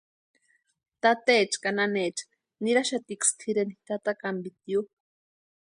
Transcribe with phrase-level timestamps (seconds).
[1.01, 2.25] Tateecha ka nanecha
[2.61, 4.79] niraxatiksï tʼireni tata kampitio.